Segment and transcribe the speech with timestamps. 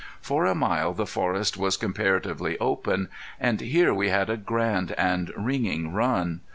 [0.19, 3.07] For a mile the forest was comparatively open,
[3.39, 6.41] and here we had a grand and ringing run.